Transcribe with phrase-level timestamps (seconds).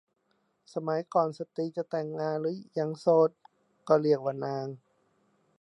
[0.73, 3.29] สมัยก่อนสตรีจะแต่งงานแล้วหรือยังโสด
[3.87, 4.67] ก็เรียกว่านาง